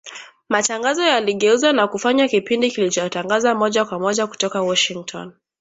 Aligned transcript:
matangazo 0.49 1.03
yaligeuzwa 1.03 1.73
na 1.73 1.87
kufanywa 1.87 2.27
kipindi 2.27 2.71
kilichotangazwa 2.71 3.55
moja 3.55 3.85
kwa 3.85 3.99
moja 3.99 4.27
kutoka 4.27 4.61
Washington 4.61 5.33